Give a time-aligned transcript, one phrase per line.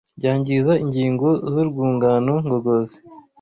[0.19, 2.97] byangiza ingingo z’urwungano ngogozi.